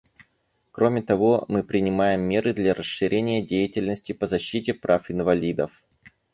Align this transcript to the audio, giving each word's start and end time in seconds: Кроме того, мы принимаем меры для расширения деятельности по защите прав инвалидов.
Кроме 0.71 1.03
того, 1.03 1.45
мы 1.47 1.61
принимаем 1.61 2.21
меры 2.21 2.55
для 2.55 2.73
расширения 2.73 3.45
деятельности 3.45 4.13
по 4.13 4.25
защите 4.25 4.73
прав 4.73 5.11
инвалидов. 5.11 5.83